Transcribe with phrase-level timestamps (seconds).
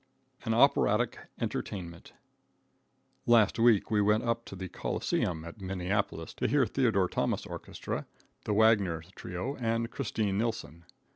[0.45, 2.13] An Operatic Entertainment.
[3.27, 8.07] Last week we went up to the Coliseum, at Minneapolis, to hear Theodore Thomas' orchestra,
[8.45, 10.85] the Wagner trio and Christine Nilsson.